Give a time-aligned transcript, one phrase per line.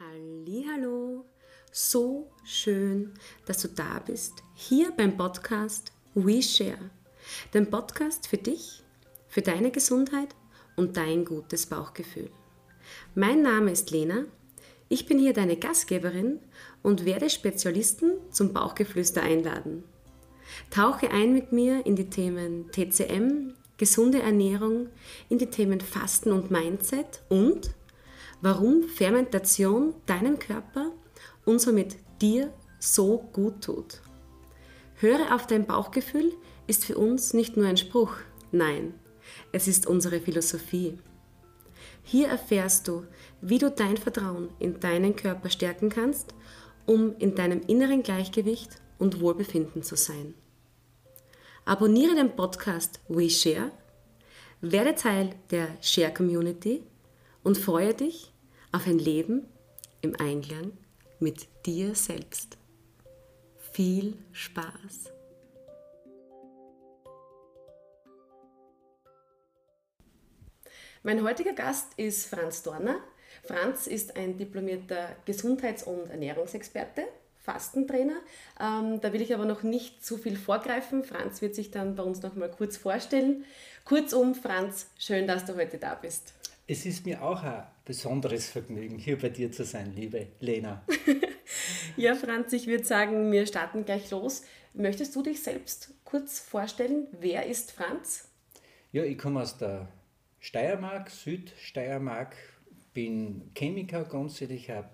[0.00, 1.24] Hallo,
[1.72, 3.14] so schön,
[3.46, 6.90] dass du da bist, hier beim Podcast We Share,
[7.52, 8.84] dem Podcast für dich,
[9.26, 10.36] für deine Gesundheit
[10.76, 12.30] und dein gutes Bauchgefühl.
[13.16, 14.26] Mein Name ist Lena,
[14.88, 16.38] ich bin hier deine Gastgeberin
[16.84, 19.82] und werde Spezialisten zum Bauchgeflüster einladen.
[20.70, 24.90] Tauche ein mit mir in die Themen TCM, gesunde Ernährung,
[25.28, 27.72] in die Themen Fasten und Mindset und
[28.40, 30.92] warum Fermentation deinem Körper
[31.44, 34.00] und somit dir so gut tut.
[34.96, 36.32] Höre auf dein Bauchgefühl
[36.66, 38.16] ist für uns nicht nur ein Spruch,
[38.52, 38.94] nein,
[39.52, 40.98] es ist unsere Philosophie.
[42.02, 43.04] Hier erfährst du,
[43.40, 46.34] wie du dein Vertrauen in deinen Körper stärken kannst,
[46.86, 50.34] um in deinem inneren Gleichgewicht und Wohlbefinden zu sein.
[51.64, 53.70] Abonniere den Podcast WeShare,
[54.60, 56.82] werde Teil der Share Community
[57.48, 58.30] und freue dich
[58.72, 59.48] auf ein Leben
[60.02, 60.76] im Einklang
[61.18, 62.58] mit dir selbst.
[63.72, 65.14] Viel Spaß!
[71.02, 73.00] Mein heutiger Gast ist Franz Dorner.
[73.44, 77.04] Franz ist ein diplomierter Gesundheits- und Ernährungsexperte,
[77.38, 78.20] Fastentrainer.
[78.60, 81.02] Ähm, da will ich aber noch nicht zu viel vorgreifen.
[81.02, 83.46] Franz wird sich dann bei uns noch mal kurz vorstellen.
[83.86, 86.34] Kurzum, Franz, schön, dass du heute da bist.
[86.70, 90.84] Es ist mir auch ein besonderes Vergnügen, hier bei dir zu sein, liebe Lena.
[91.96, 94.42] ja, Franz, ich würde sagen, wir starten gleich los.
[94.74, 97.06] Möchtest du dich selbst kurz vorstellen?
[97.18, 98.28] Wer ist Franz?
[98.92, 99.88] Ja, ich komme aus der
[100.40, 102.36] Steiermark, Südsteiermark,
[102.92, 104.90] bin Chemiker grundsätzlich, habe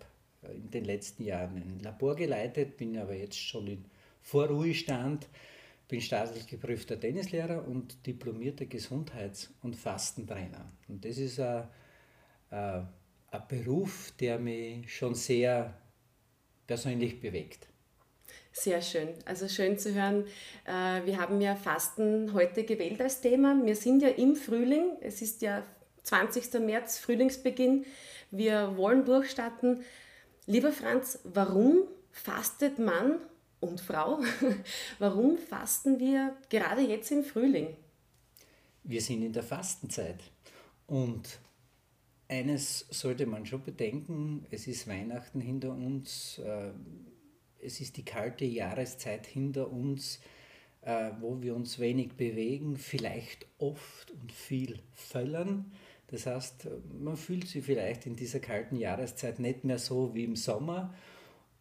[0.55, 3.85] in den letzten Jahren ein Labor geleitet, bin aber jetzt schon in
[4.23, 5.27] Vorruhestand
[5.89, 10.73] bin staatlich geprüfter Tennislehrer und diplomierter Gesundheits- und Fastentrainer.
[10.89, 11.69] Und das ist ein,
[12.51, 12.89] ein,
[13.31, 15.75] ein Beruf, der mich schon sehr
[16.67, 17.69] persönlich bewegt.
[18.53, 19.09] Sehr schön.
[19.25, 20.27] Also schön zu hören.
[20.65, 23.61] Äh, wir haben ja Fasten heute gewählt als Thema.
[23.65, 24.93] Wir sind ja im Frühling.
[25.01, 25.65] Es ist ja
[26.05, 26.61] 20.
[26.61, 27.85] März, Frühlingsbeginn.
[28.31, 29.83] Wir wollen durchstarten.
[30.47, 31.83] Lieber Franz, warum
[32.13, 33.19] fastet man
[33.65, 34.21] und Frau.
[34.99, 37.69] Warum fasten wir gerade jetzt im Frühling?
[38.83, 40.21] Wir sind in der Fastenzeit
[40.87, 41.41] und
[42.29, 46.71] eines sollte man schon bedenken, es ist Weihnachten hinter uns, äh,
[47.61, 50.21] es ist die kalte Jahreszeit hinter uns,
[50.83, 55.73] äh, wo wir uns wenig bewegen, vielleicht oft und viel völlern.
[56.09, 56.69] Das heißt,
[57.01, 60.95] man fühlt sich vielleicht in dieser kalten Jahreszeit nicht mehr so wie im Sommer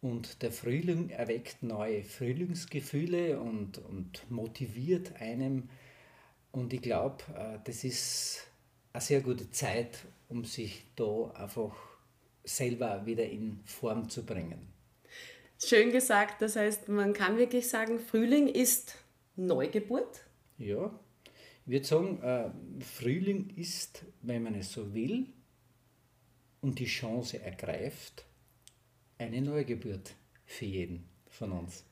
[0.04, 5.70] und der Frühling erweckt neue Frühlingsgefühle und, und motiviert einem.
[6.52, 8.46] Und ich glaube, äh, das ist
[8.92, 11.74] eine sehr gute Zeit, um sich da einfach
[12.44, 14.68] selber wieder in Form zu bringen.
[15.58, 18.96] Schön gesagt, das heißt, man kann wirklich sagen, Frühling ist
[19.36, 20.26] Neugeburt.
[20.58, 20.92] Ja,
[21.64, 22.50] ich würde sagen, äh,
[22.84, 25.28] Frühling ist, wenn man es so will
[26.60, 28.26] und die Chance ergreift,
[29.18, 30.14] eine Neugeburt
[30.46, 31.84] für jeden von uns.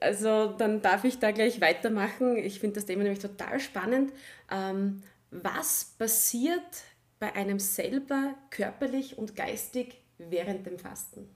[0.00, 2.36] Also dann darf ich da gleich weitermachen.
[2.36, 4.12] Ich finde das Thema nämlich total spannend.
[4.50, 6.84] Ähm, was passiert
[7.18, 11.28] bei einem selber körperlich und geistig während dem Fasten?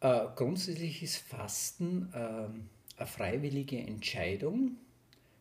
[0.00, 4.76] Äh, grundsätzlich ist Fasten äh, eine freiwillige Entscheidung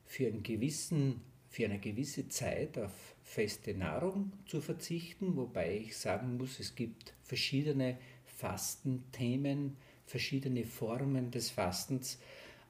[0.06, 2.92] für, einen gewissen, für eine gewisse Zeit auf
[3.24, 11.50] feste Nahrung zu verzichten, wobei ich sagen muss, es gibt verschiedene Fastenthemen, verschiedene Formen des
[11.50, 12.20] Fastens.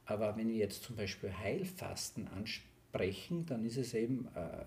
[0.06, 4.66] Aber wenn wir jetzt zum Beispiel Heilfasten ansprechen, dann ist es eben äh,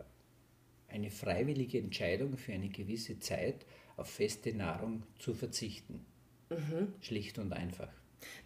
[0.93, 6.05] eine freiwillige Entscheidung für eine gewisse Zeit auf feste Nahrung zu verzichten.
[6.50, 6.95] Mhm.
[7.00, 7.91] Schlicht und einfach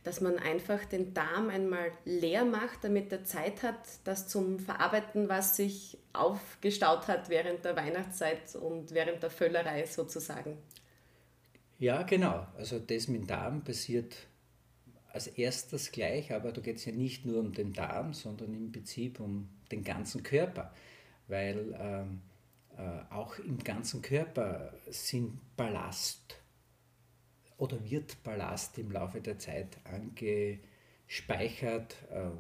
[0.03, 5.29] dass man einfach den Darm einmal leer macht, damit er Zeit hat, das zum Verarbeiten,
[5.29, 10.59] was sich aufgestaut hat während der Weihnachtszeit und während der Völlerei sozusagen.
[11.79, 12.47] Ja, genau.
[12.57, 14.17] Also das mit dem Darm passiert
[15.13, 18.73] als erstes gleich, aber da geht es ja nicht nur um den Darm, sondern im
[18.73, 20.73] Prinzip um den ganzen Körper,
[21.29, 22.21] weil ähm,
[22.77, 26.41] äh, auch im ganzen Körper sind Ballast
[27.57, 32.31] oder wird Ballast im Laufe der Zeit angespeichert äh,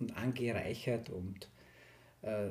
[0.00, 1.48] und angereichert und,
[2.22, 2.50] äh,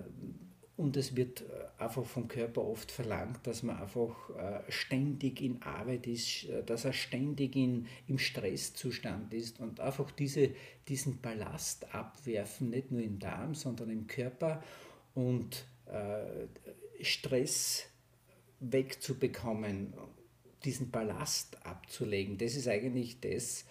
[0.75, 5.61] und es wird äh, einfach vom Körper oft verlangt, dass man einfach äh, ständig in
[5.61, 10.49] Arbeit ist, äh, dass er ständig in, im Stresszustand ist und einfach diese,
[10.87, 14.63] diesen Ballast abwerfen, nicht nur im Darm, sondern im Körper
[15.13, 15.65] und
[17.01, 17.85] Stress
[18.61, 19.93] wegzubekommen
[20.63, 22.37] diesen Ballast abzulegen.
[22.37, 23.65] Das ist eigentlich das,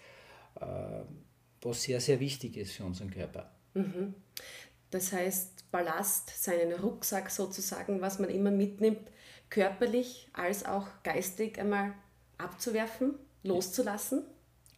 [1.59, 3.51] was sehr, sehr wichtig ist für unseren Körper.
[3.73, 4.13] Mhm.
[4.93, 9.09] Das heißt, Ballast, seinen Rucksack sozusagen, was man immer mitnimmt,
[9.49, 11.93] körperlich als auch geistig einmal
[12.37, 14.23] abzuwerfen, loszulassen?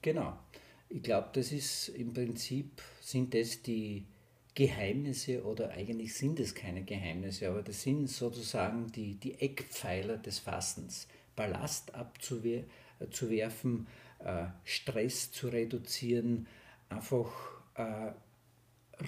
[0.01, 0.39] Genau.
[0.87, 4.05] Ich glaube, das ist im Prinzip, sind das die
[4.53, 10.39] Geheimnisse oder eigentlich sind es keine Geheimnisse, aber das sind sozusagen die, die Eckpfeiler des
[10.39, 11.09] Fastens.
[11.35, 13.87] Ballast abzuwerfen,
[14.19, 16.47] äh, Stress zu reduzieren,
[16.87, 17.29] einfach
[17.75, 18.11] äh,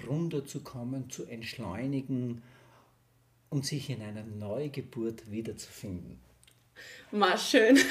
[0.06, 2.42] runterzukommen, zu entschleunigen
[3.50, 6.18] und sich in einer Neugeburt wiederzufinden.
[7.10, 7.78] War schön.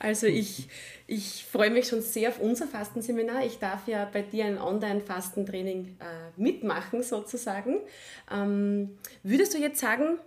[0.00, 0.68] Also ich,
[1.06, 3.44] ich freue mich schon sehr auf unser Fastenseminar.
[3.44, 7.78] Ich darf ja bei dir ein Online-Fastentraining äh, mitmachen sozusagen.
[8.30, 10.18] Ähm, würdest du jetzt sagen,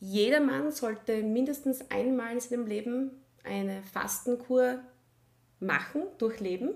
[0.00, 3.10] jeder Mann sollte mindestens einmal in seinem Leben
[3.44, 4.78] eine Fastenkur
[5.60, 6.70] machen, durchleben?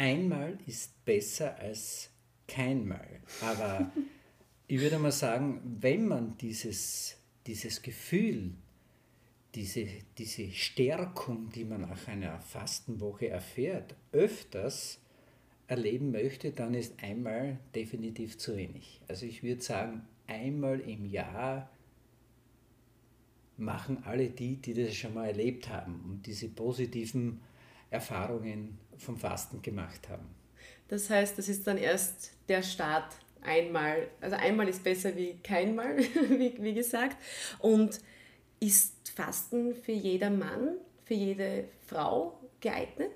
[0.00, 2.08] Einmal ist besser als
[2.48, 3.20] keinmal.
[3.42, 3.92] Aber
[4.66, 7.16] ich würde mal sagen, wenn man dieses,
[7.46, 8.54] dieses Gefühl
[9.54, 9.86] diese,
[10.16, 15.00] diese Stärkung, die man nach einer Fastenwoche erfährt, öfters
[15.66, 19.00] erleben möchte, dann ist einmal definitiv zu wenig.
[19.08, 21.70] Also ich würde sagen, einmal im Jahr
[23.56, 27.40] machen alle die, die das schon mal erlebt haben und diese positiven
[27.90, 30.26] Erfahrungen vom Fasten gemacht haben.
[30.88, 34.08] Das heißt, das ist dann erst der Start einmal.
[34.20, 35.98] Also einmal ist besser wie keinmal,
[36.28, 37.16] wie, wie gesagt.
[37.58, 38.00] Und
[38.60, 43.12] ist Fasten für jeder Mann, für jede Frau geeignet?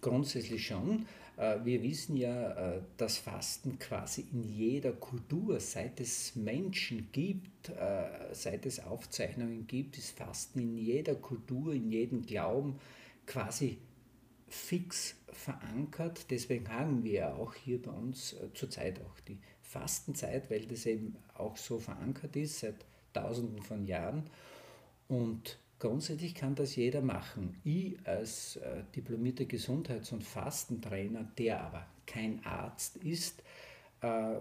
[0.00, 1.06] Grundsätzlich schon.
[1.36, 7.68] Äh, wir wissen ja, äh, dass Fasten quasi in jeder Kultur, seit es Menschen gibt,
[7.68, 12.80] äh, seit es Aufzeichnungen gibt, ist Fasten in jeder Kultur, in jedem Glauben
[13.26, 13.78] quasi
[14.48, 16.30] fix verankert.
[16.30, 21.56] Deswegen haben wir auch hier bei uns zurzeit auch die Fastenzeit, weil das eben auch
[21.56, 24.30] so verankert ist seit Tausenden von Jahren.
[25.08, 27.60] Und grundsätzlich kann das jeder machen.
[27.64, 33.42] Ich als äh, diplomierter Gesundheits- und Fastentrainer, der aber kein Arzt ist,
[34.00, 34.36] äh,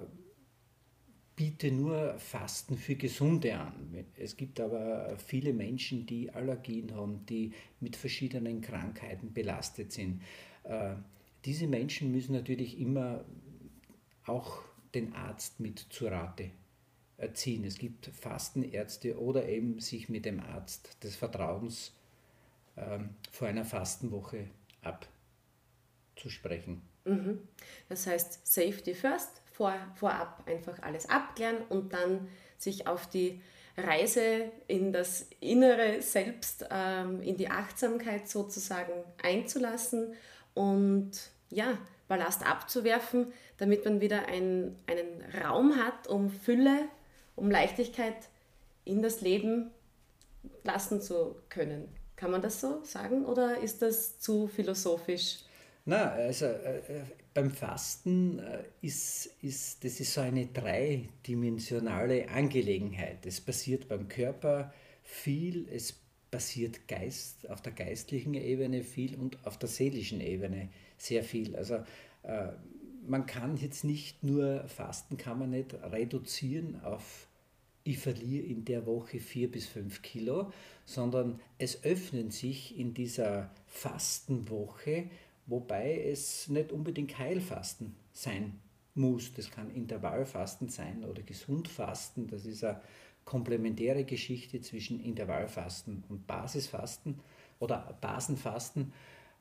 [1.37, 4.05] biete nur Fasten für Gesunde an.
[4.17, 10.21] Es gibt aber viele Menschen, die Allergien haben, die mit verschiedenen Krankheiten belastet sind.
[10.63, 10.95] Äh,
[11.45, 13.23] diese Menschen müssen natürlich immer
[14.25, 14.63] auch
[14.95, 16.49] den Arzt mit zu Rate
[17.33, 17.63] ziehen.
[17.63, 21.93] Es gibt Fastenärzte oder eben sich mit dem Arzt des Vertrauens
[22.75, 24.47] ähm, vor einer Fastenwoche
[26.15, 26.81] abzusprechen.
[27.05, 27.39] Mhm.
[27.89, 32.27] Das heißt, Safety first, vor, vorab einfach alles abklären und dann
[32.57, 33.41] sich auf die
[33.75, 40.13] Reise in das innere Selbst, ähm, in die Achtsamkeit sozusagen einzulassen
[40.53, 41.11] und
[41.49, 41.77] ja,
[42.07, 46.87] Ballast abzuwerfen, damit man wieder ein, einen Raum hat, um Fülle
[47.35, 48.15] um Leichtigkeit
[48.83, 49.71] in das Leben
[50.63, 51.87] lassen zu können.
[52.15, 55.39] Kann man das so sagen oder ist das zu philosophisch?
[55.85, 57.03] Na, also äh, äh,
[57.37, 63.27] beim Fasten äh, ist, ist das ist so eine dreidimensionale Angelegenheit.
[63.27, 64.73] Es passiert beim Körper
[65.03, 65.93] viel, es
[66.31, 71.55] passiert Geist, auf der geistlichen Ebene viel und auf der seelischen Ebene sehr viel.
[71.55, 71.75] Also
[72.23, 72.47] äh,
[73.05, 77.27] man kann jetzt nicht nur Fasten, kann man nicht reduzieren auf
[77.83, 80.51] ich verliere in der Woche vier bis fünf Kilo,
[80.83, 85.09] sondern es öffnen sich in dieser Fastenwoche,
[85.47, 88.59] wobei es nicht unbedingt Heilfasten sein
[88.93, 89.33] muss.
[89.33, 92.27] Das kann Intervallfasten sein oder Gesundfasten.
[92.27, 92.81] Das ist eine
[93.25, 97.19] komplementäre Geschichte zwischen Intervallfasten und Basisfasten
[97.59, 98.93] oder Basenfasten.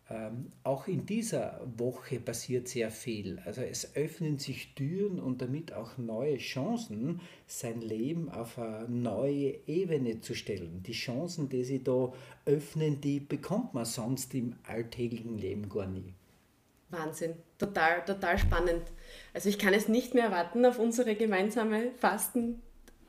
[0.09, 3.41] Ähm, auch in dieser Woche passiert sehr viel.
[3.45, 9.59] Also es öffnen sich Türen und damit auch neue Chancen, sein Leben auf eine neue
[9.67, 10.85] Ebene zu stellen.
[10.85, 12.13] Die Chancen, die sie da
[12.45, 16.15] öffnen, die bekommt man sonst im alltäglichen Leben gar nie.
[16.91, 18.83] Wahnsinn, total, total spannend.
[19.35, 22.63] Also ich kann es nicht mehr erwarten auf unsere gemeinsame Fasten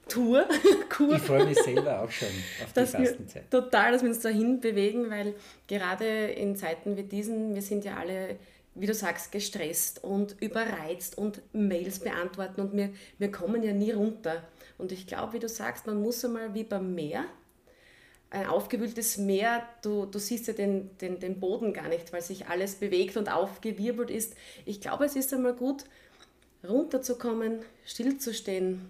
[0.07, 0.47] Tour.
[0.89, 1.15] Kur.
[1.15, 2.29] Ich freue mich selber auch schon
[2.63, 3.49] auf die Fastenzeit.
[3.51, 5.35] total, dass wir uns dahin bewegen, weil
[5.67, 8.37] gerade in Zeiten wie diesen, wir sind ja alle,
[8.75, 13.91] wie du sagst, gestresst und überreizt und Mails beantworten und wir, wir kommen ja nie
[13.91, 14.43] runter.
[14.77, 17.25] Und ich glaube, wie du sagst, man muss einmal wie beim Meer,
[18.29, 22.47] ein aufgewühltes Meer, du, du siehst ja den, den, den Boden gar nicht, weil sich
[22.47, 24.35] alles bewegt und aufgewirbelt ist.
[24.65, 25.85] Ich glaube, es ist einmal gut,
[26.67, 28.89] runterzukommen, stillzustehen,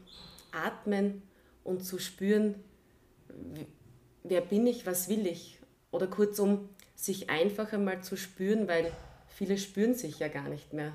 [0.66, 1.22] atmen
[1.64, 2.56] und zu spüren,
[4.24, 5.60] wer bin ich, was will ich?
[5.92, 8.92] Oder kurzum, sich einfach einmal zu spüren, weil
[9.28, 10.94] viele spüren sich ja gar nicht mehr.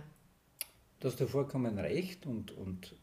[1.01, 2.95] Du hast da vollkommen recht und, und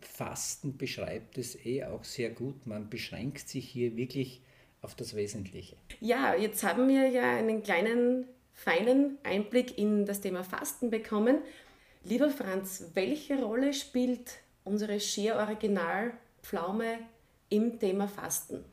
[0.00, 2.66] Fasten beschreibt es eh auch sehr gut.
[2.66, 4.42] Man beschränkt sich hier wirklich
[4.82, 5.76] auf das Wesentliche.
[6.00, 11.38] Ja, jetzt haben wir ja einen kleinen, feinen Einblick in das Thema Fasten bekommen.
[12.04, 16.98] Lieber Franz, welche Rolle spielt unsere Share Original Pflaume
[17.48, 18.64] im Thema Fasten?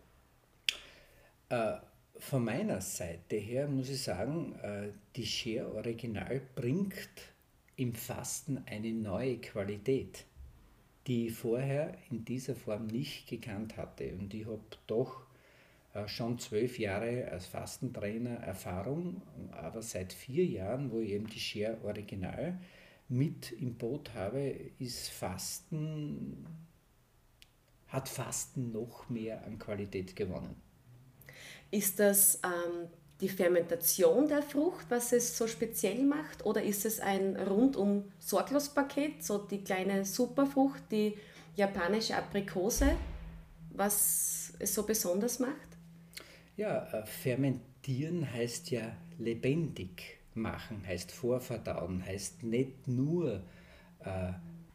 [1.50, 1.76] Äh,
[2.18, 7.34] von meiner Seite her muss ich sagen, äh, die Share Original bringt
[7.76, 10.26] im Fasten eine neue Qualität,
[11.08, 14.14] die ich vorher in dieser Form nicht gekannt hatte.
[14.14, 15.22] Und ich habe doch
[15.94, 19.22] äh, schon zwölf Jahre als Fastentrainer Erfahrung,
[19.52, 22.60] aber seit vier Jahren, wo ich eben die Share Original
[23.10, 26.48] mit im Boot habe, ist Fasten,
[27.88, 30.56] hat Fasten noch mehr an Qualität gewonnen.
[31.72, 32.88] Ist das ähm,
[33.22, 38.70] die Fermentation der Frucht, was es so speziell macht, oder ist es ein rundum sorglos
[38.70, 41.18] Paket, so die kleine Superfrucht, die
[41.56, 42.96] japanische Aprikose,
[43.72, 45.78] was es so besonders macht?
[46.58, 53.42] Ja, äh, fermentieren heißt ja lebendig machen, heißt vorverdauen, heißt nicht nur
[54.00, 54.34] äh,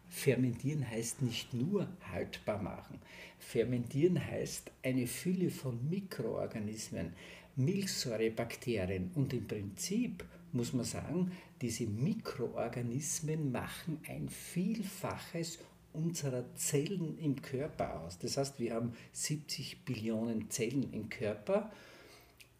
[0.09, 2.99] fermentieren heißt nicht nur haltbar machen.
[3.38, 7.12] Fermentieren heißt eine Fülle von Mikroorganismen,
[7.57, 15.59] Milchsäurebakterien und im Prinzip muss man sagen, diese Mikroorganismen machen ein Vielfaches
[15.93, 18.19] unserer Zellen im Körper aus.
[18.19, 21.71] Das heißt, wir haben 70 Billionen Zellen im Körper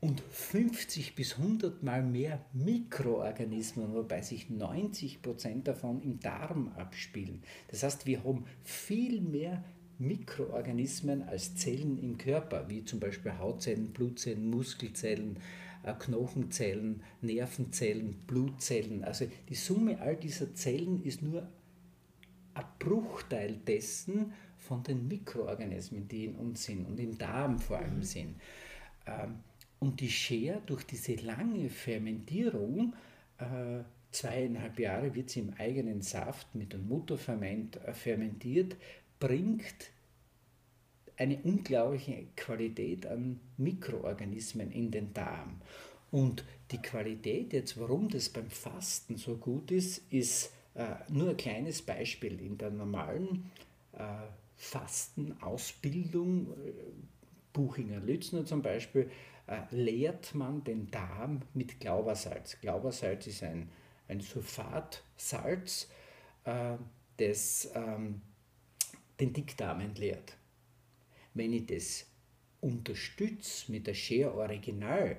[0.01, 7.43] und 50 bis 100 mal mehr Mikroorganismen, wobei sich 90 Prozent davon im Darm abspielen.
[7.69, 9.65] Das heißt, wir haben viel mehr
[9.99, 15.39] Mikroorganismen als Zellen im Körper, wie zum Beispiel Hautzellen, Blutzellen, Muskelzellen,
[15.83, 19.03] äh, Knochenzellen, Nervenzellen, Blutzellen.
[19.03, 21.49] Also die Summe all dieser Zellen ist nur
[22.55, 27.97] ein Bruchteil dessen von den Mikroorganismen, die in uns sind und im Darm vor allem
[27.97, 28.03] mhm.
[28.03, 28.35] sind.
[29.07, 29.41] Ähm,
[29.81, 32.95] und die Schere durch diese lange Fermentierung,
[33.39, 38.77] äh, zweieinhalb Jahre wird sie im eigenen Saft mit dem Mutterferment äh, fermentiert,
[39.21, 39.91] bringt
[41.17, 45.61] eine unglaubliche Qualität an Mikroorganismen in den Darm.
[46.11, 51.37] Und die Qualität jetzt, warum das beim Fasten so gut ist, ist äh, nur ein
[51.37, 52.41] kleines Beispiel.
[52.41, 53.51] In der normalen
[53.93, 54.05] äh,
[54.57, 56.73] Fastenausbildung, äh,
[57.53, 59.11] Buchinger Lützner zum Beispiel,
[59.71, 62.61] leert man den Darm mit Glaubersalz.
[62.61, 63.71] Glaubersalz ist ein,
[64.09, 65.89] ein Sulfatsalz,
[66.45, 66.77] äh,
[67.17, 68.21] das ähm,
[69.19, 70.37] den Dickdarm entleert.
[71.35, 72.07] Wenn ich das
[72.61, 75.17] unterstütze mit der Share Original,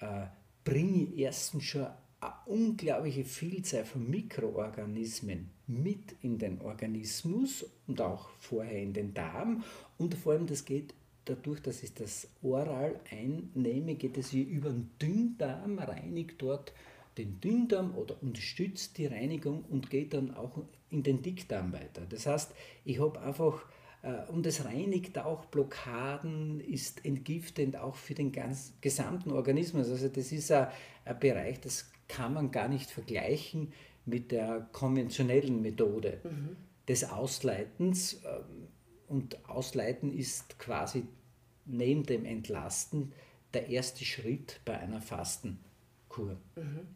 [0.00, 0.26] äh,
[0.64, 1.86] bringe ich erstens schon
[2.20, 9.62] eine unglaubliche Vielzahl von Mikroorganismen mit in den Organismus und auch vorher in den Darm
[9.98, 10.94] und vor allem das geht
[11.28, 16.72] dadurch, dass ich das oral einnehme, geht es hier über den Dünndarm, reinigt dort
[17.16, 22.02] den Dünndarm oder unterstützt die Reinigung und geht dann auch in den Dickdarm weiter.
[22.08, 22.52] Das heißt,
[22.84, 23.64] ich habe einfach,
[24.02, 29.90] äh, und es reinigt auch Blockaden, ist entgiftend auch für den ganz, gesamten Organismus.
[29.90, 30.68] Also das ist ein,
[31.04, 33.72] ein Bereich, das kann man gar nicht vergleichen
[34.06, 36.56] mit der konventionellen Methode mhm.
[36.88, 38.22] des Ausleitens.
[38.24, 38.68] Ähm,
[39.08, 41.04] und Ausleiten ist quasi
[41.68, 43.12] neben dem Entlasten
[43.54, 46.36] der erste Schritt bei einer Fastenkur.
[46.56, 46.86] Mhm.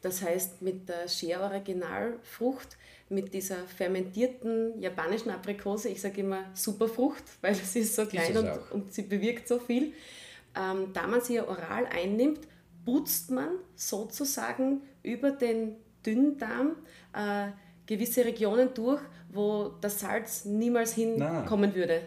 [0.00, 2.76] Das heißt, mit der Share Originalfrucht,
[3.08, 8.38] mit dieser fermentierten japanischen Aprikose, ich sage immer Superfrucht, weil sie ist so klein ist
[8.38, 9.92] und, und, sie bewirkt so viel,
[10.56, 12.40] ähm, da man sie ja oral einnimmt,
[12.84, 16.76] putzt man sozusagen über den Dünndarm
[17.12, 17.52] äh,
[17.86, 19.00] gewisse Regionen durch,
[19.30, 21.74] wo das Salz niemals hinkommen Nein.
[21.74, 22.02] würde.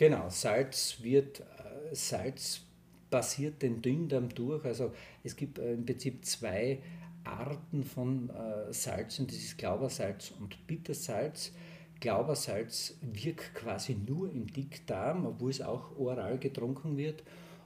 [0.00, 2.62] Genau, Salz wird, äh, Salz
[3.10, 4.64] passiert den Dünndarm durch.
[4.64, 6.78] Also es gibt äh, im Prinzip zwei
[7.22, 11.52] Arten von äh, Salzen, das ist Glaubersalz und Bittersalz.
[12.00, 17.22] Glaubersalz wirkt quasi nur im Dickdarm, obwohl es auch oral getrunken wird.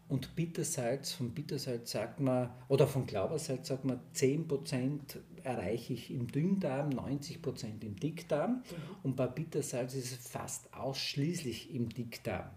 [0.08, 6.26] Und Bittersalz, von Bittersalz sagt man, oder von Glaubersalz sagt man, 10% erreiche ich im
[6.26, 8.50] Dünndarm, 90% im Dickdarm.
[8.50, 8.62] Mhm.
[9.02, 12.50] Und bei Bittersalz ist es fast ausschließlich im Dickdarm,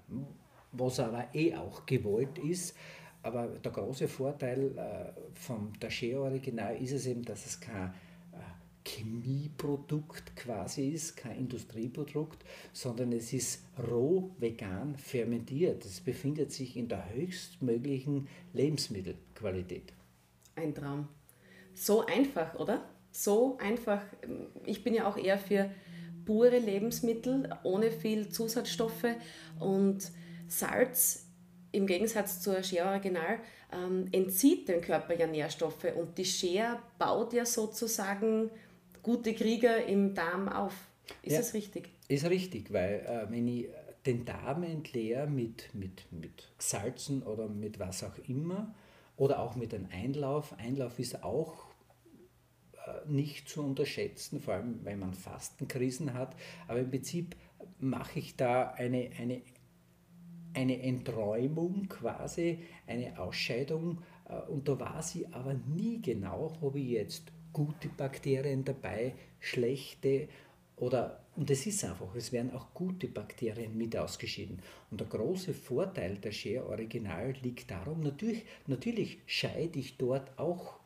[0.71, 2.75] was aber eh auch gewollt ist.
[3.23, 7.89] Aber der große Vorteil äh, vom Taché Original ist es eben, dass es kein
[8.31, 15.83] äh, Chemieprodukt quasi ist, kein Industrieprodukt, sondern es ist roh vegan fermentiert.
[15.83, 19.91] Es befindet sich in der höchstmöglichen Lebensmittelqualität.
[20.55, 21.09] Ein Traum.
[21.77, 22.83] So einfach, oder?
[23.11, 24.01] So einfach.
[24.65, 25.69] Ich bin ja auch eher für
[26.25, 29.05] pure Lebensmittel ohne viel Zusatzstoffe
[29.59, 30.11] und
[30.47, 31.27] Salz
[31.71, 33.39] im Gegensatz zur Share Original
[33.71, 38.49] ähm, entzieht dem Körper ja Nährstoffe und die Share baut ja sozusagen
[39.03, 40.73] gute Krieger im Darm auf.
[41.21, 41.89] Ist ja, das richtig?
[42.07, 43.67] Ist richtig, weil äh, wenn ich
[44.05, 48.73] den Darm entleere mit, mit, mit Salzen oder mit was auch immer
[49.15, 51.66] oder auch mit einem Einlauf, Einlauf ist auch
[53.07, 56.35] nicht zu unterschätzen, vor allem wenn man Fastenkrisen hat,
[56.67, 57.35] aber im Prinzip
[57.79, 59.41] mache ich da eine, eine
[60.57, 64.01] eine Enträumung quasi, eine Ausscheidung.
[64.27, 70.27] Äh, und da war sie aber nie genau, habe ich jetzt gute Bakterien dabei, schlechte
[70.75, 74.59] oder und es ist einfach, es werden auch gute Bakterien mit ausgeschieden.
[74.89, 80.79] Und der große Vorteil der Share Original liegt darum, natürlich, natürlich scheide ich dort auch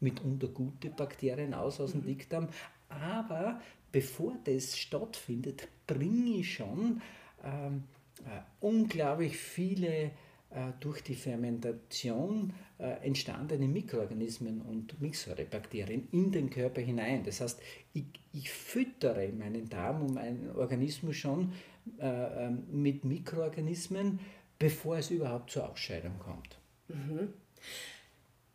[0.00, 2.06] mitunter gute Bakterien aus aus dem mhm.
[2.06, 2.48] Dickdarm,
[2.88, 3.60] aber
[3.92, 7.00] bevor das stattfindet, bringe ich schon
[7.44, 7.84] ähm,
[8.24, 10.10] äh, unglaublich viele
[10.50, 17.22] äh, durch die Fermentation äh, entstandene Mikroorganismen und Milchsäurebakterien in den Körper hinein.
[17.24, 17.60] Das heißt,
[17.92, 21.52] ich, ich füttere meinen Darm und meinen Organismus schon
[21.98, 24.18] äh, ähm, mit Mikroorganismen,
[24.58, 26.58] bevor es überhaupt zur Ausscheidung kommt.
[26.88, 27.32] Mhm.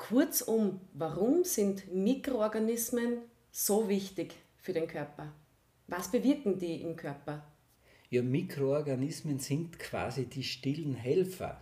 [0.08, 5.34] Kurzum, warum sind Mikroorganismen so wichtig für den Körper?
[5.88, 7.44] Was bewirken die im Körper?
[8.12, 11.60] Ja, Mikroorganismen sind quasi die stillen Helfer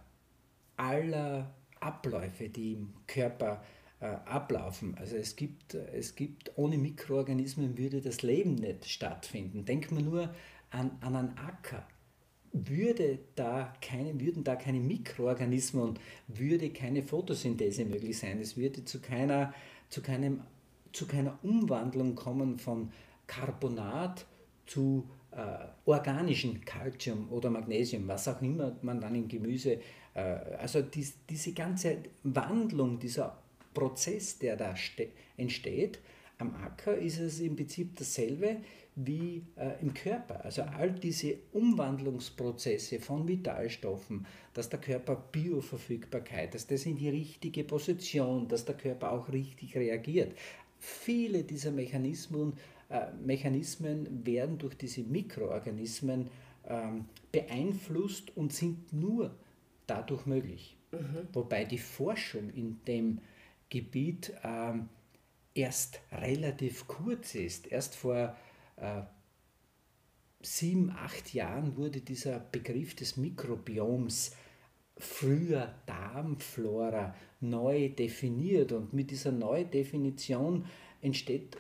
[0.76, 3.64] aller Abläufe, die im Körper
[4.02, 4.98] äh, ablaufen.
[4.98, 9.64] Also es gibt, es gibt, ohne Mikroorganismen würde das Leben nicht stattfinden.
[9.64, 10.36] Denkt man nur
[10.70, 11.88] an, an einen Acker.
[12.54, 18.40] Würde da keine, würden da keine Mikroorganismen und würde keine Photosynthese möglich sein.
[18.40, 19.54] Es würde zu keiner,
[19.90, 20.42] zu keinem,
[20.92, 22.92] zu keiner Umwandlung kommen von
[23.26, 24.26] Carbonat
[24.68, 29.80] zu äh, organischen Calcium oder Magnesium, was auch immer man dann im Gemüse,
[30.14, 30.20] äh,
[30.60, 33.38] also dies, diese ganze Wandlung, dieser
[33.74, 34.76] Prozess, der da
[35.38, 36.00] entsteht,
[36.38, 38.58] am Acker ist es im Prinzip dasselbe
[38.96, 40.44] wie äh, im Körper.
[40.46, 47.64] Also all diese Umwandlungsprozesse von Vitalstoffen, dass der Körper Bioverfügbarkeit, dass das in die richtige
[47.64, 50.38] Position, dass der Körper auch richtig reagiert.
[50.80, 52.54] Viele dieser Mechanismen
[52.90, 56.30] äh, Mechanismen werden durch diese Mikroorganismen
[56.68, 59.34] ähm, beeinflusst und sind nur
[59.88, 60.78] dadurch möglich.
[60.92, 61.28] Mhm.
[61.34, 63.20] Wobei die Forschung in dem
[63.70, 64.90] Gebiet ähm,
[65.56, 67.66] erst relativ kurz ist.
[67.68, 68.36] Erst vor
[70.42, 74.36] sieben, acht Jahren wurde dieser Begriff des Mikrobioms
[74.98, 80.66] früher Darmflora neu definiert und mit dieser Neudefinition
[81.02, 81.58] entsteht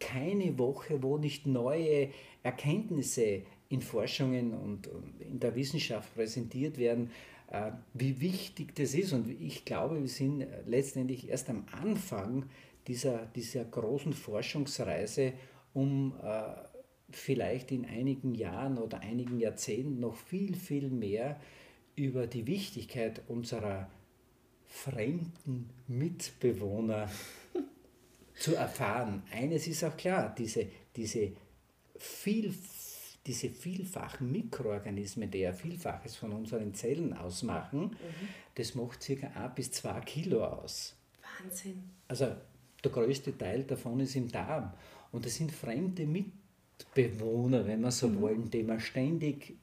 [0.00, 2.10] keine Woche, wo nicht neue
[2.42, 7.10] Erkenntnisse in Forschungen und in der Wissenschaft präsentiert werden,
[7.50, 9.12] äh, wie wichtig das ist.
[9.12, 12.46] Und ich glaube, wir sind letztendlich erst am Anfang
[12.88, 15.34] dieser, dieser großen Forschungsreise,
[15.74, 16.42] um äh,
[17.10, 21.40] vielleicht in einigen Jahren oder einigen Jahrzehnten noch viel, viel mehr
[21.96, 23.88] über die Wichtigkeit unserer
[24.66, 27.10] fremden Mitbewohner
[28.34, 29.22] zu erfahren.
[29.30, 31.32] Eines ist auch klar, diese, diese,
[31.96, 32.54] viel,
[33.26, 38.28] diese vielfachen Mikroorganismen, die ja Vielfaches von unseren Zellen ausmachen, mhm.
[38.54, 39.26] das macht ca.
[39.26, 40.96] 1 bis 2 Kilo aus.
[41.38, 41.90] Wahnsinn.
[42.08, 42.34] Also
[42.82, 44.72] der größte Teil davon ist im Darm.
[45.12, 48.20] Und das sind fremde Mitbewohner, wenn wir so mhm.
[48.20, 49.56] wollen, die wir ständig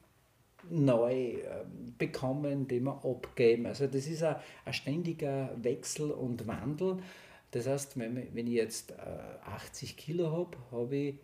[0.70, 3.66] neu ähm, bekommen, die wir abgeben.
[3.66, 6.98] Also das ist ein, ein ständiger Wechsel und Wandel.
[7.50, 11.14] Das heißt, wenn, wenn ich jetzt 80 äh, Kilo habe, habe ich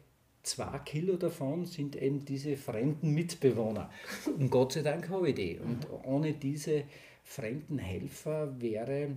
[0.47, 3.91] zwei Kilo davon sind eben diese fremden Mitbewohner.
[4.27, 5.59] Und Gott sei Dank habe ich die.
[5.59, 6.85] Und ohne diese
[7.25, 9.17] fremden Helfer wäre,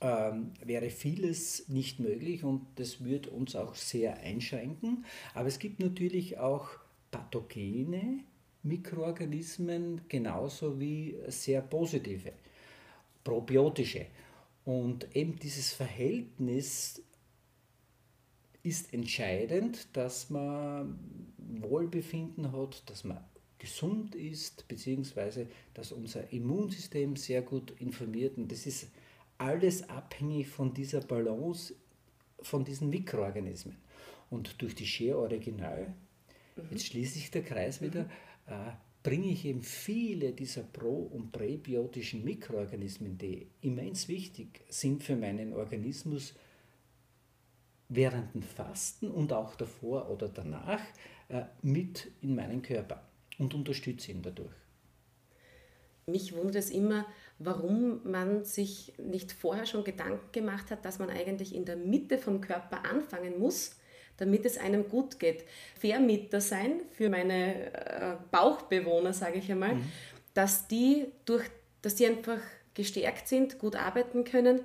[0.00, 5.04] ähm, wäre vieles nicht möglich und das würde uns auch sehr einschränken.
[5.34, 6.68] Aber es gibt natürlich auch
[7.10, 8.20] pathogene
[8.62, 12.32] Mikroorganismen genauso wie sehr positive,
[13.24, 14.06] probiotische.
[14.64, 17.02] Und eben dieses Verhältnis
[18.62, 20.98] ist entscheidend, dass man
[21.38, 23.24] Wohlbefinden hat, dass man
[23.58, 28.36] gesund ist, beziehungsweise dass unser Immunsystem sehr gut informiert.
[28.36, 28.88] Und das ist
[29.38, 31.74] alles abhängig von dieser Balance
[32.40, 33.76] von diesen Mikroorganismen.
[34.30, 35.94] Und durch die Share Original,
[36.56, 36.62] mhm.
[36.70, 38.08] jetzt schließt sich der Kreis wieder, mhm.
[38.48, 38.72] äh,
[39.02, 45.52] bringe ich eben viele dieser pro- und präbiotischen Mikroorganismen, die immens wichtig sind für meinen
[45.52, 46.34] Organismus,
[47.88, 50.82] während dem Fasten und auch davor oder danach
[51.28, 54.54] äh, mit in meinen Körper und unterstütze ihn dadurch.
[56.08, 57.06] Mich wundert es immer,
[57.38, 62.18] warum man sich nicht vorher schon Gedanken gemacht hat, dass man eigentlich in der Mitte
[62.18, 63.76] vom Körper anfangen muss,
[64.16, 65.44] damit es einem gut geht.
[65.78, 69.84] Vermieter sein für meine äh, Bauchbewohner, sage ich einmal, mhm.
[70.32, 71.44] dass die durch,
[71.82, 72.40] dass die einfach
[72.74, 74.60] gestärkt sind, gut arbeiten können,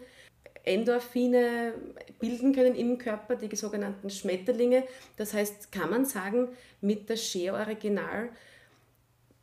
[0.64, 1.74] Endorphine
[2.20, 4.84] bilden können im Körper, die sogenannten Schmetterlinge.
[5.18, 6.50] Das heißt, kann man sagen,
[6.82, 8.30] mit der Share Original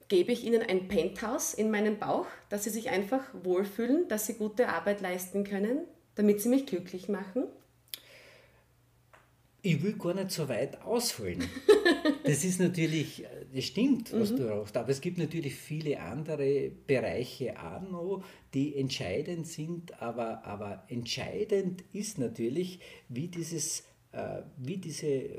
[0.09, 4.35] gebe ich ihnen ein Penthouse in meinen Bauch, dass sie sich einfach wohlfühlen, dass sie
[4.35, 5.81] gute Arbeit leisten können,
[6.15, 7.45] damit sie mich glücklich machen.
[9.61, 11.45] Ich will gar nicht so weit ausholen.
[12.25, 14.37] Das ist natürlich, das stimmt, was mhm.
[14.37, 20.45] du brauchst, aber es gibt natürlich viele andere Bereiche auch noch, die entscheidend sind, aber,
[20.45, 23.85] aber entscheidend ist natürlich, wie dieses
[24.57, 25.31] wie, diese,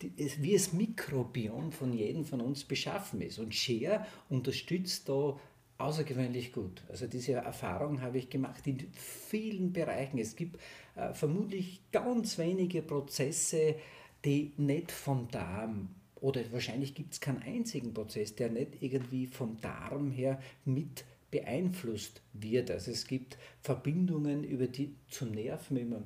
[0.00, 3.38] wie das Mikrobiom von jedem von uns beschaffen ist.
[3.38, 5.38] Und Share unterstützt da
[5.78, 6.82] außergewöhnlich gut.
[6.88, 10.18] Also diese Erfahrung habe ich gemacht in vielen Bereichen.
[10.18, 10.60] Es gibt
[10.96, 13.76] äh, vermutlich ganz wenige Prozesse,
[14.24, 15.90] die nicht vom Darm
[16.24, 22.22] oder wahrscheinlich gibt es keinen einzigen Prozess, der nicht irgendwie vom Darm her mit beeinflusst
[22.32, 22.70] wird.
[22.70, 26.04] Also es gibt Verbindungen über die zum Nerven, wie man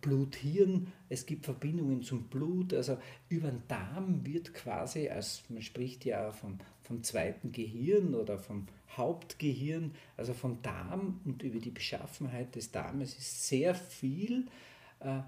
[0.00, 2.98] Blut-Hirn, es gibt Verbindungen zum Blut, also
[3.28, 8.66] über den Darm wird quasi, als man spricht ja vom, vom zweiten Gehirn oder vom
[8.96, 14.46] Hauptgehirn, also vom Darm und über die Beschaffenheit des Darmes ist sehr viel,
[15.00, 15.20] äh,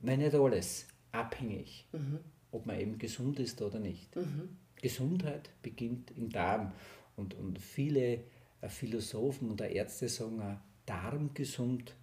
[0.00, 2.20] wenn nicht alles, abhängig, mhm.
[2.50, 4.14] ob man eben gesund ist oder nicht.
[4.16, 4.56] Mhm.
[4.76, 6.72] Gesundheit beginnt im Darm
[7.16, 8.24] und, und viele
[8.60, 11.94] äh, Philosophen oder Ärzte sagen, Darm gesund,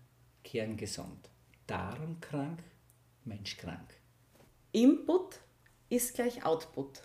[0.44, 1.30] Kern gesund.
[1.70, 2.64] Darm krank,
[3.26, 3.94] Mensch krank.
[4.72, 5.40] Input
[5.90, 7.04] ist gleich Output.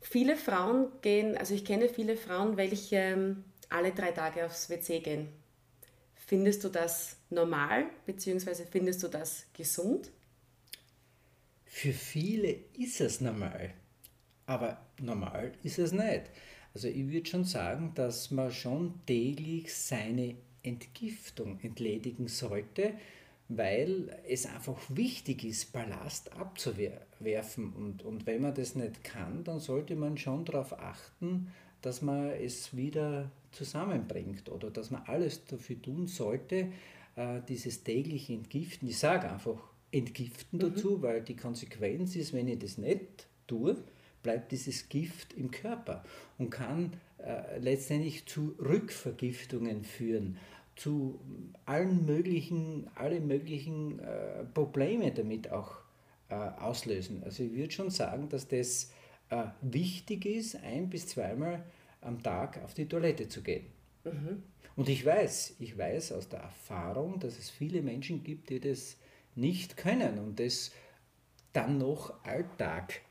[0.00, 5.00] Viele Frauen gehen, also ich kenne viele Frauen, welche ähm, alle drei Tage aufs WC
[5.00, 5.28] gehen.
[6.14, 10.10] Findest du das normal, beziehungsweise findest du das gesund?
[11.66, 13.74] Für viele ist es normal,
[14.46, 16.30] aber normal ist es nicht.
[16.72, 22.94] Also ich würde schon sagen, dass man schon täglich seine Entgiftung entledigen sollte,
[23.48, 27.72] weil es einfach wichtig ist, Ballast abzuwerfen.
[27.72, 31.48] Und, und wenn man das nicht kann, dann sollte man schon darauf achten,
[31.82, 36.72] dass man es wieder zusammenbringt oder dass man alles dafür tun sollte,
[37.16, 38.88] äh, dieses tägliche Entgiften.
[38.88, 39.58] Ich sage einfach
[39.90, 40.74] Entgiften mhm.
[40.74, 43.76] dazu, weil die Konsequenz ist, wenn ich das nicht tue,
[44.22, 46.04] bleibt dieses Gift im Körper
[46.38, 50.38] und kann äh, letztendlich zu Rückvergiftungen führen
[50.76, 51.20] zu
[51.64, 55.78] allen möglichen, alle möglichen äh, Probleme damit auch
[56.28, 57.22] äh, auslösen.
[57.24, 58.90] Also ich würde schon sagen, dass das
[59.30, 61.64] äh, wichtig ist, ein bis zweimal
[62.00, 63.66] am Tag auf die Toilette zu gehen.
[64.04, 64.42] Mhm.
[64.74, 68.96] Und ich weiß, ich weiß aus der Erfahrung, dass es viele Menschen gibt, die das
[69.34, 70.72] nicht können und das
[71.52, 73.02] dann noch Alltag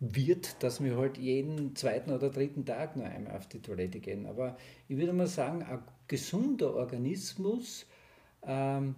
[0.00, 4.26] wird, dass wir halt jeden zweiten oder dritten Tag nur einmal auf die Toilette gehen.
[4.26, 4.56] Aber
[4.88, 7.86] ich würde mal sagen, ein gesunder Organismus
[8.42, 8.96] ähm,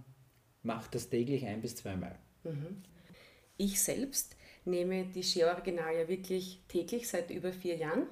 [0.63, 2.19] macht das täglich ein bis zweimal.
[2.43, 2.83] Mhm.
[3.59, 8.07] Ich selbst nehme die Shea Original ja wirklich täglich seit über vier Jahren.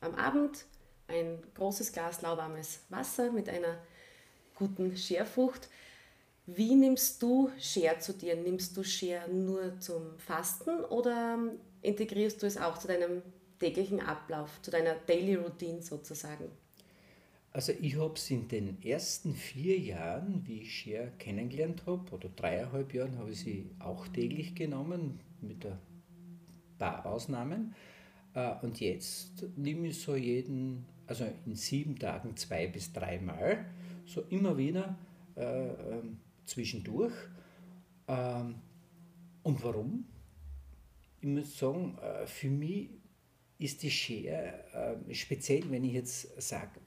[0.00, 0.64] Am Abend
[1.06, 3.76] ein großes Glas lauwarmes Wasser mit einer
[4.54, 5.68] guten Scherfrucht.
[6.46, 8.36] Wie nimmst du Share zu dir?
[8.36, 11.38] Nimmst du Share nur zum Fasten oder
[11.82, 13.20] integrierst du es auch zu deinem
[13.58, 16.50] täglichen Ablauf, zu deiner Daily Routine sozusagen?
[17.56, 22.28] Also ich habe es in den ersten vier Jahren, wie ich Share kennengelernt habe, oder
[22.28, 25.78] dreieinhalb Jahren, habe ich sie auch täglich genommen, mit ein
[26.76, 27.74] paar Ausnahmen.
[28.34, 33.64] Äh, und jetzt nehme ich so jeden, also in sieben Tagen zwei bis dreimal,
[34.04, 34.98] so immer wieder
[35.34, 36.02] äh, äh,
[36.44, 37.14] zwischendurch.
[38.06, 38.56] Ähm,
[39.44, 40.04] und warum?
[41.22, 42.90] Ich muss sagen, äh, für mich
[43.58, 46.80] ist die Share, äh, speziell wenn ich jetzt sage,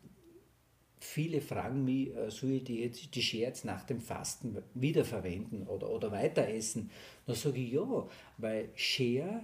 [1.00, 5.90] viele fragen mich, äh, soll ich die, jetzt, die Scherz nach dem Fasten wiederverwenden oder,
[5.90, 6.92] oder weiter essen?
[7.26, 8.08] Dann sage ich ja,
[8.38, 9.44] weil Share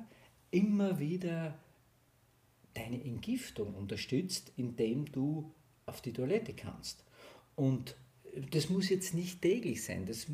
[0.51, 1.57] immer wieder
[2.73, 5.51] deine Entgiftung unterstützt, indem du
[5.85, 7.03] auf die Toilette kannst.
[7.55, 7.95] Und
[8.51, 10.27] das muss jetzt nicht täglich sein, das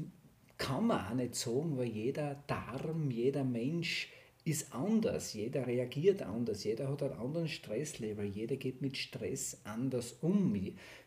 [0.58, 4.10] kann man auch nicht sagen, weil jeder Darm, jeder Mensch
[4.44, 10.18] ist anders, jeder reagiert anders, jeder hat einen anderen Stresslevel, jeder geht mit Stress anders
[10.22, 10.56] um.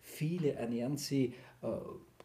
[0.00, 1.68] Viele ernähren sich äh,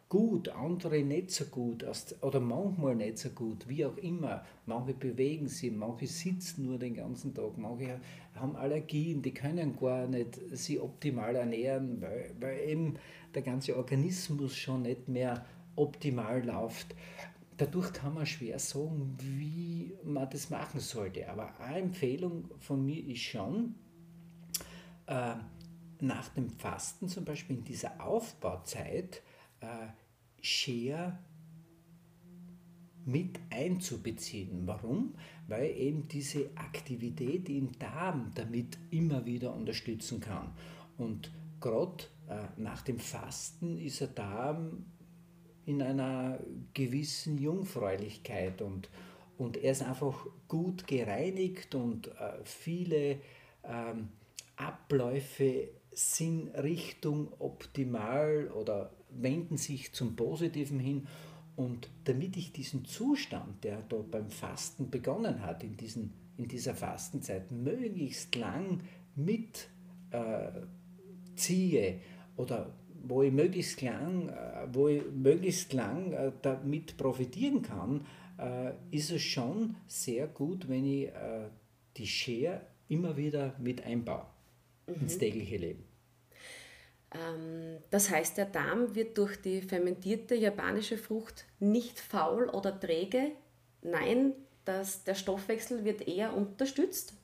[0.08, 1.84] gut, andere nicht so gut
[2.20, 4.44] oder manchmal nicht so gut, wie auch immer.
[4.66, 8.00] Manche bewegen sich, manche sitzen nur den ganzen Tag, manche
[8.34, 12.94] haben Allergien, die können gar nicht sich optimal ernähren, weil, weil eben
[13.34, 15.44] der ganze Organismus schon nicht mehr
[15.76, 16.94] optimal läuft.
[17.60, 21.28] Dadurch kann man schwer sagen, wie man das machen sollte.
[21.28, 23.74] Aber eine Empfehlung von mir ist schon,
[25.04, 25.34] äh,
[26.00, 29.20] nach dem Fasten zum Beispiel in dieser Aufbauzeit,
[29.60, 29.88] äh,
[30.40, 31.18] Share
[33.04, 34.66] mit einzubeziehen.
[34.66, 35.14] Warum?
[35.46, 40.54] Weil eben diese Aktivität im Darm damit immer wieder unterstützen kann.
[40.96, 44.86] Und gerade äh, nach dem Fasten ist der Darm
[45.70, 46.40] in einer
[46.74, 48.90] gewissen Jungfräulichkeit und,
[49.38, 53.20] und er ist einfach gut gereinigt und äh, viele
[53.62, 54.08] ähm,
[54.56, 61.06] Abläufe sind Richtung optimal oder wenden sich zum Positiven hin.
[61.56, 66.74] Und damit ich diesen Zustand, der da beim Fasten begonnen hat, in, diesen, in dieser
[66.74, 68.80] Fastenzeit, möglichst lang
[69.14, 69.68] mitziehe
[70.10, 71.98] äh,
[72.36, 72.72] oder
[73.02, 78.06] wo ich möglichst lang, äh, wo ich möglichst lang äh, damit profitieren kann,
[78.38, 81.10] äh, ist es schon sehr gut, wenn ich
[81.96, 84.26] die Share immer wieder mit einbaue
[84.86, 84.94] mhm.
[85.02, 85.84] ins tägliche Leben.
[87.12, 93.32] Ähm, das heißt, der Darm wird durch die fermentierte japanische Frucht nicht faul oder träge.
[93.82, 94.32] Nein,
[94.64, 97.14] das, der Stoffwechsel wird eher unterstützt.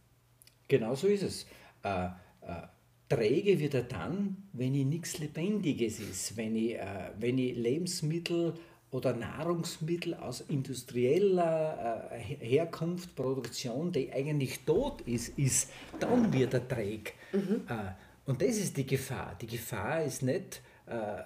[0.69, 1.47] Genau so ist es.
[1.85, 2.07] Äh,
[2.41, 2.63] äh,
[3.09, 8.55] träge wird er dann, wenn ich nichts Lebendiges ist, wenn ich, äh, wenn ich Lebensmittel
[8.91, 16.67] oder Nahrungsmittel aus industrieller äh, Herkunft, Produktion, die eigentlich tot ist, ist, dann wird er
[16.67, 17.13] träge.
[17.33, 17.63] Mhm.
[17.69, 17.93] Äh,
[18.27, 19.37] und das ist die Gefahr.
[19.41, 21.23] Die Gefahr ist nicht, äh,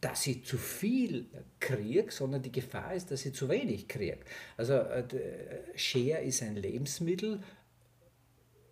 [0.00, 1.26] dass ich zu viel
[1.58, 4.18] kriege, sondern die Gefahr ist, dass ich zu wenig kriege.
[4.56, 5.04] Also äh,
[5.74, 7.40] Share ist ein Lebensmittel,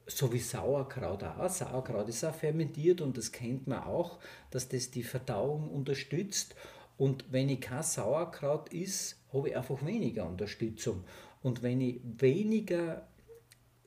[0.07, 1.49] so wie Sauerkraut auch.
[1.49, 4.19] Sauerkraut ist auch fermentiert und das kennt man auch,
[4.51, 6.55] dass das die Verdauung unterstützt.
[6.97, 11.05] Und wenn ich kein Sauerkraut isst, habe ich einfach weniger Unterstützung.
[11.43, 13.07] Und wenn ich weniger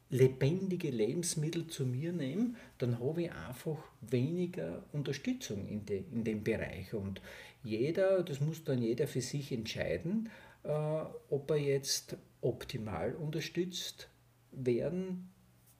[0.09, 6.43] lebendige Lebensmittel zu mir nehme, dann habe ich einfach weniger Unterstützung in, de, in dem
[6.43, 6.93] Bereich.
[6.93, 7.21] Und
[7.63, 10.29] jeder, das muss dann jeder für sich entscheiden,
[10.63, 14.09] äh, ob er jetzt optimal unterstützt
[14.51, 15.29] werden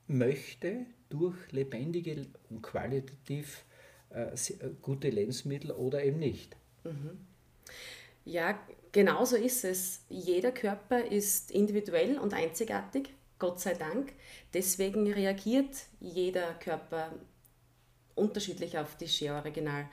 [0.09, 3.63] möchte durch lebendige und qualitativ
[4.13, 4.35] äh, äh
[4.81, 6.55] gute Lebensmittel oder eben nicht.
[6.83, 7.25] Mhm.
[8.25, 8.59] Ja,
[8.91, 10.01] genau so ist es.
[10.09, 14.13] Jeder Körper ist individuell und einzigartig Gott sei Dank.
[14.53, 17.13] Deswegen reagiert jeder Körper
[18.15, 19.87] unterschiedlich auf die Share Original.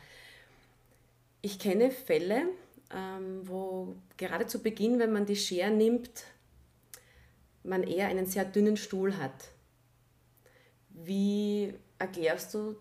[1.42, 2.48] Ich kenne Fälle,
[2.92, 6.24] ähm, wo gerade zu Beginn, wenn man die Share nimmt,
[7.62, 9.50] man eher einen sehr dünnen Stuhl hat.
[11.04, 12.76] Wie erklärst du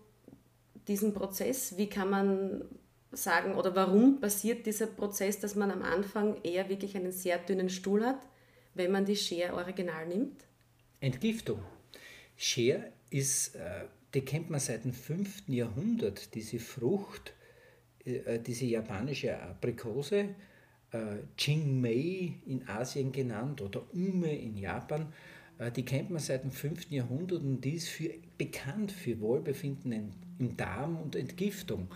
[0.88, 1.76] diesen Prozess?
[1.76, 2.64] Wie kann man
[3.12, 7.68] sagen oder warum passiert dieser Prozess, dass man am Anfang eher wirklich einen sehr dünnen
[7.68, 8.20] Stuhl hat,
[8.74, 10.44] wenn man die Share Original nimmt?
[11.00, 11.60] Entgiftung.
[12.36, 15.48] Scher ist, äh, die kennt man seit dem 5.
[15.48, 17.32] Jahrhundert, diese Frucht,
[18.04, 20.34] äh, äh, diese japanische Aprikose,
[21.36, 25.12] Jingmei in Asien genannt oder Ume in Japan,
[25.74, 26.90] die kennt man seit dem 5.
[26.90, 31.88] Jahrhundert und die ist für, bekannt für Wohlbefinden im Darm und Entgiftung.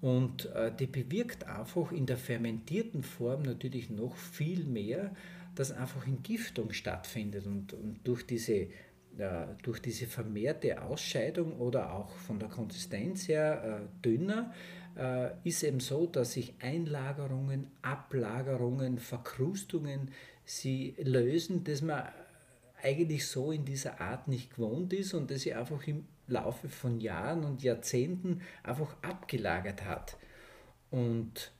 [0.00, 5.12] Und die bewirkt einfach in der fermentierten Form natürlich noch viel mehr,
[5.58, 8.68] dass einfach Entgiftung stattfindet und, und durch, diese, äh,
[9.62, 14.52] durch diese vermehrte Ausscheidung oder auch von der Konsistenz her äh, dünner,
[14.96, 20.12] äh, ist eben so, dass sich Einlagerungen, Ablagerungen, Verkrustungen
[20.44, 22.04] sie lösen, dass man
[22.82, 27.00] eigentlich so in dieser Art nicht gewohnt ist und das sie einfach im Laufe von
[27.00, 30.16] Jahren und Jahrzehnten einfach abgelagert hat.
[30.90, 31.52] Und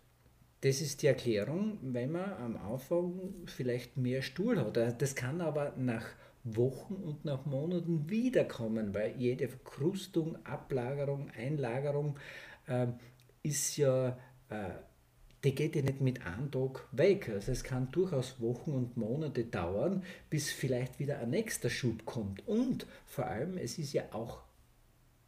[0.61, 4.77] das ist die Erklärung, wenn man am Anfang vielleicht mehr Stuhl hat.
[4.77, 6.07] Äh, das kann aber nach
[6.45, 12.19] Wochen und nach Monaten wiederkommen, weil jede Verkrustung, Ablagerung, Einlagerung
[12.67, 12.89] äh,
[13.43, 14.71] ist ja, äh,
[15.49, 17.31] die geht ja nicht mit einem Tag weg.
[17.31, 22.47] Also es kann durchaus Wochen und Monate dauern, bis vielleicht wieder ein nächster Schub kommt.
[22.47, 24.43] Und vor allem, es ist ja auch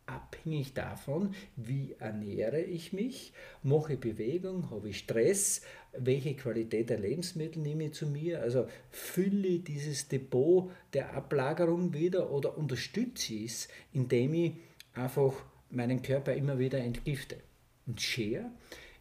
[0.05, 5.63] abhängig davon, wie ernähre ich mich, mache ich Bewegung, habe ich Stress,
[5.97, 11.95] welche Qualität der Lebensmittel nehme ich zu mir, also fülle ich dieses Depot der Ablagerung
[11.95, 14.53] wieder oder unterstütze ich es, indem ich
[14.93, 15.33] einfach
[15.71, 17.39] meinen Körper immer wieder entgifte.
[17.87, 18.51] Und Share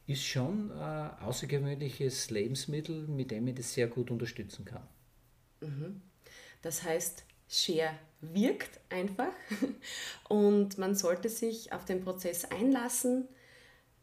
[0.09, 4.81] ist schon ein außergewöhnliches Lebensmittel, mit dem ich das sehr gut unterstützen kann.
[5.61, 6.01] Mhm.
[6.63, 9.31] Das heißt, Share wirkt einfach
[10.29, 13.27] und man sollte sich auf den Prozess einlassen,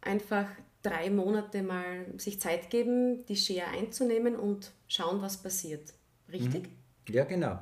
[0.01, 0.49] einfach
[0.83, 5.93] drei Monate mal sich Zeit geben, die Share einzunehmen und schauen, was passiert.
[6.31, 6.69] Richtig?
[6.69, 7.15] Mhm.
[7.15, 7.59] Ja, genau.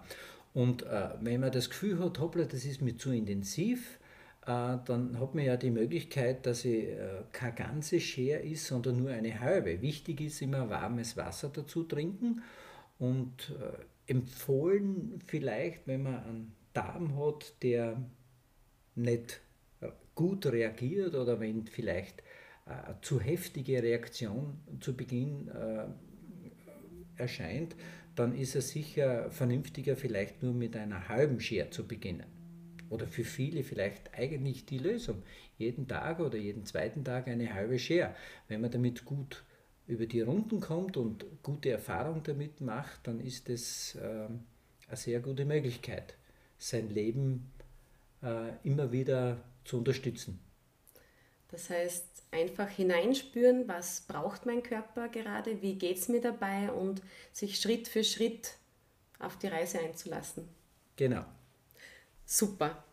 [0.53, 4.04] Und äh, wenn man das Gefühl hat, hoppla, das ist mir zu intensiv, äh,
[4.47, 9.11] dann hat man ja die Möglichkeit, dass ich äh, keine ganze Share ist, sondern nur
[9.11, 9.81] eine halbe.
[9.81, 12.43] Wichtig ist immer warmes Wasser dazu trinken
[12.99, 18.03] und äh, empfohlen vielleicht, wenn man einen Darm hat, der
[18.97, 19.41] nicht
[20.15, 22.23] gut reagiert oder wenn vielleicht
[22.67, 25.51] eine zu heftige Reaktion zu Beginn
[27.17, 27.77] erscheint,
[28.15, 32.34] dann ist es sicher vernünftiger, vielleicht nur mit einer halben Share zu beginnen
[32.91, 35.23] oder für viele vielleicht eigentlich die Lösung.
[35.59, 38.15] Jeden Tag oder jeden zweiten Tag eine halbe Share.
[38.49, 39.45] Wenn man damit gut
[39.87, 44.29] über die Runden kommt und gute Erfahrung damit macht, dann ist es äh,
[44.89, 46.15] eine sehr gute Möglichkeit,
[46.59, 47.53] sein Leben
[48.23, 50.41] äh, immer wieder zu unterstützen.
[51.49, 57.01] Das heißt, einfach hineinspüren, was braucht mein Körper gerade, wie geht es mir dabei und
[57.33, 58.55] sich Schritt für Schritt
[59.19, 60.49] auf die Reise einzulassen.
[60.97, 61.25] Genau.
[62.25, 62.85] Super.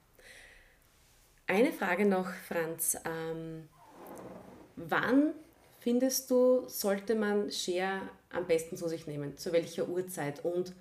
[1.48, 2.98] Eine Frage noch, Franz.
[3.06, 3.68] Ähm,
[4.76, 5.34] wann
[5.80, 9.38] findest du, sollte man Share am besten zu sich nehmen?
[9.38, 10.46] Zu welcher Uhrzeit?
[10.46, 10.74] Und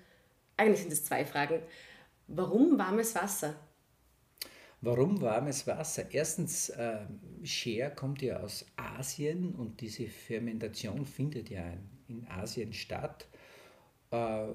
[0.57, 1.61] eigentlich sind es zwei Fragen.
[2.27, 3.55] Warum warmes Wasser?
[4.79, 6.05] Warum warmes Wasser?
[6.11, 6.99] Erstens, äh,
[7.95, 11.73] kommt ja aus Asien und diese Fermentation findet ja
[12.07, 13.27] in Asien statt.
[14.11, 14.47] Äh,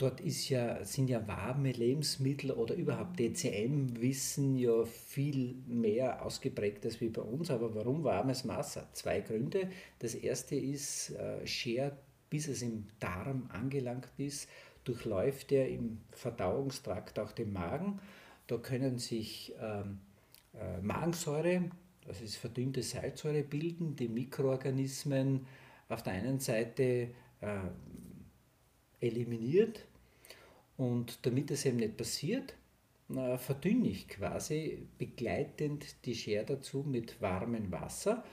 [0.00, 7.00] dort ist ja, sind ja warme Lebensmittel oder überhaupt DCM-Wissen ja viel mehr ausgeprägt als
[7.00, 7.50] wie bei uns.
[7.50, 8.88] Aber warum warmes Wasser?
[8.92, 9.70] Zwei Gründe.
[9.98, 11.90] Das erste ist, äh,
[12.30, 14.48] bis es im Darm angelangt ist,
[14.84, 18.00] durchläuft er im Verdauungstrakt auch den Magen.
[18.46, 19.98] Da können sich ähm,
[20.54, 21.70] äh, Magensäure,
[22.06, 25.46] das ist verdünnte Salzsäure bilden, die Mikroorganismen
[25.88, 27.10] auf der einen Seite
[27.40, 27.58] äh,
[29.00, 29.86] eliminiert
[30.80, 32.54] und damit das eben nicht passiert,
[33.36, 38.24] verdünne ich quasi begleitend die Schere dazu mit warmem Wasser.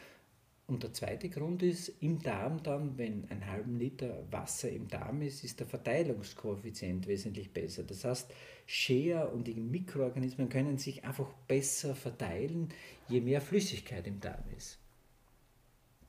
[0.65, 5.21] Und der zweite Grund ist, im Darm dann, wenn ein halben Liter Wasser im Darm
[5.23, 7.83] ist, ist der Verteilungskoeffizient wesentlich besser.
[7.83, 8.31] Das heißt,
[8.65, 12.69] Schere und die Mikroorganismen können sich einfach besser verteilen,
[13.09, 14.79] je mehr Flüssigkeit im Darm ist.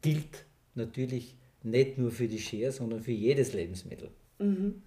[0.03, 0.47] Gilt
[0.77, 4.13] natürlich nicht nur für die Schere, sondern für jedes Lebensmittel.
[4.39, 4.83] Mhm.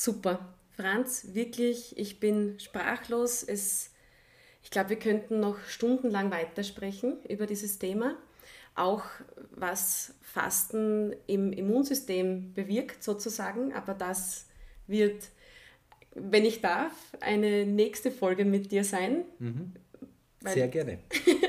[0.00, 0.54] Super.
[0.76, 3.42] Franz, wirklich, ich bin sprachlos.
[3.42, 3.90] Es,
[4.62, 8.16] ich glaube, wir könnten noch stundenlang weitersprechen über dieses Thema.
[8.76, 9.02] Auch
[9.50, 13.72] was Fasten im Immunsystem bewirkt, sozusagen.
[13.72, 14.46] Aber das
[14.86, 15.24] wird,
[16.14, 19.24] wenn ich darf, eine nächste Folge mit dir sein.
[19.40, 19.72] Mhm.
[20.44, 20.98] Sehr weil, gerne.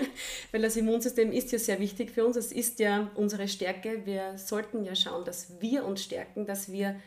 [0.52, 2.36] weil das Immunsystem ist ja sehr wichtig für uns.
[2.36, 4.08] Es ist ja unsere Stärke.
[4.08, 7.00] Wir sollten ja schauen, dass wir uns stärken, dass wir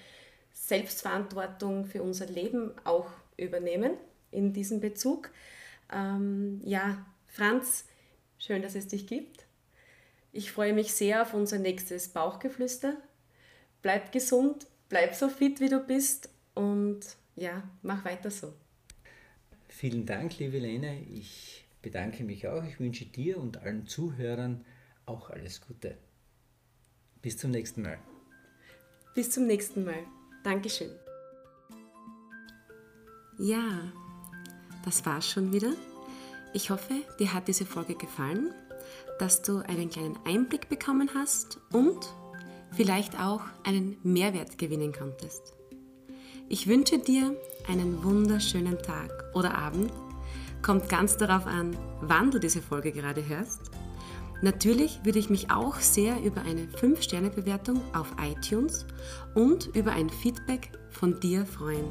[0.52, 3.92] Selbstverantwortung für unser Leben auch übernehmen
[4.30, 5.30] in diesem Bezug.
[5.92, 7.86] Ähm, ja, Franz,
[8.38, 9.46] schön, dass es dich gibt.
[10.32, 12.96] Ich freue mich sehr auf unser nächstes Bauchgeflüster.
[13.82, 17.00] Bleib gesund, bleib so fit, wie du bist und
[17.36, 18.52] ja, mach weiter so.
[19.68, 21.02] Vielen Dank, liebe Lene.
[21.12, 22.64] Ich bedanke mich auch.
[22.64, 24.64] Ich wünsche dir und allen Zuhörern
[25.06, 25.98] auch alles Gute.
[27.20, 27.98] Bis zum nächsten Mal.
[29.14, 30.04] Bis zum nächsten Mal.
[30.42, 30.90] Dankeschön.
[33.38, 33.62] Ja,
[34.84, 35.72] das war's schon wieder.
[36.52, 38.52] Ich hoffe, dir hat diese Folge gefallen,
[39.18, 42.12] dass du einen kleinen Einblick bekommen hast und
[42.72, 45.54] vielleicht auch einen Mehrwert gewinnen konntest.
[46.48, 47.34] Ich wünsche dir
[47.68, 49.90] einen wunderschönen Tag oder Abend.
[50.60, 53.70] Kommt ganz darauf an, wann du diese Folge gerade hörst.
[54.42, 58.84] Natürlich würde ich mich auch sehr über eine 5-Sterne-Bewertung auf iTunes
[59.34, 61.86] und über ein Feedback von dir freuen.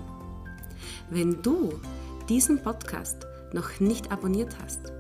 [1.10, 1.80] Wenn du
[2.28, 4.92] diesen Podcast noch nicht abonniert hast,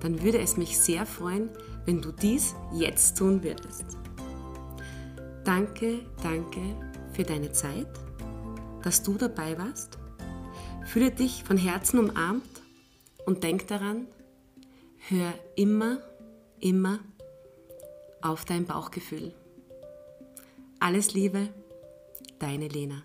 [0.00, 1.48] dann würde es mich sehr freuen,
[1.86, 3.84] wenn du dies jetzt tun würdest.
[5.44, 6.60] Danke, danke
[7.12, 7.88] für deine Zeit,
[8.82, 9.98] dass du dabei warst.
[10.86, 12.44] Fühle dich von Herzen umarmt.
[13.26, 14.06] Und denk daran,
[15.08, 15.98] hör immer,
[16.64, 17.00] immer
[18.22, 19.34] auf dein Bauchgefühl.
[20.80, 21.52] Alles Liebe,
[22.38, 23.02] deine Lena.